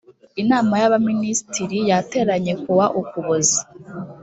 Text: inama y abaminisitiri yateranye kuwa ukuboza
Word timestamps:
inama 0.41 0.73
y 0.81 0.85
abaminisitiri 0.87 1.77
yateranye 1.89 2.53
kuwa 2.63 2.85
ukuboza 3.01 3.61